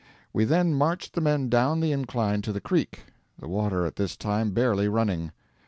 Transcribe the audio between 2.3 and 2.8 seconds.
to the